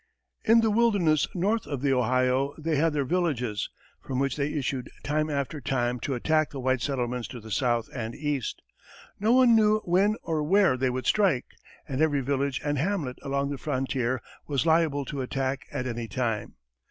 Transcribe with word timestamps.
In 0.43 0.61
the 0.61 0.71
wilderness 0.71 1.27
north 1.35 1.67
of 1.67 1.83
the 1.83 1.93
Ohio 1.93 2.55
they 2.57 2.75
had 2.75 2.91
their 2.91 3.05
villages, 3.05 3.69
from 4.01 4.17
which 4.17 4.35
they 4.35 4.51
issued 4.51 4.89
time 5.03 5.29
after 5.29 5.61
time 5.61 5.99
to 5.99 6.15
attack 6.15 6.49
the 6.49 6.59
white 6.59 6.81
settlements 6.81 7.27
to 7.27 7.39
the 7.39 7.51
south 7.51 7.87
and 7.93 8.15
east. 8.15 8.63
No 9.19 9.31
one 9.31 9.55
knew 9.55 9.77
when 9.85 10.15
or 10.23 10.41
where 10.41 10.75
they 10.75 10.89
would 10.89 11.05
strike, 11.05 11.45
and 11.87 12.01
every 12.01 12.21
village 12.21 12.59
and 12.65 12.79
hamlet 12.79 13.19
along 13.21 13.51
the 13.51 13.59
frontier 13.59 14.23
was 14.47 14.65
liable 14.65 15.05
to 15.05 15.21
attack 15.21 15.65
at 15.71 15.85
any 15.85 16.07
time. 16.07 16.55